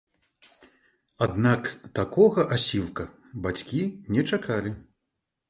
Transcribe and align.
Аднак 1.25 1.69
такога 1.99 2.41
асілка 2.57 3.05
бацькі 3.45 3.81
не 4.19 4.27
чакалі. 4.33 4.71